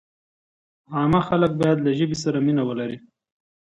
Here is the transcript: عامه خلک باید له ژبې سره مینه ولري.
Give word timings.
عامه 0.95 1.21
خلک 1.27 1.51
باید 1.61 1.77
له 1.85 1.91
ژبې 1.97 2.17
سره 2.23 2.37
مینه 2.45 2.63
ولري. 2.65 2.97